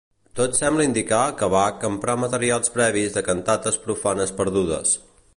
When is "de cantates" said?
3.17-3.77